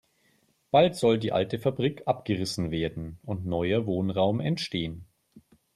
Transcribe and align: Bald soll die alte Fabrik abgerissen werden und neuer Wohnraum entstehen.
Bald 0.71 0.95
soll 0.95 1.19
die 1.19 1.31
alte 1.31 1.59
Fabrik 1.59 2.07
abgerissen 2.07 2.71
werden 2.71 3.19
und 3.21 3.45
neuer 3.45 3.85
Wohnraum 3.85 4.39
entstehen. 4.39 5.05